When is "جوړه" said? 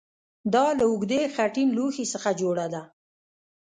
2.41-2.65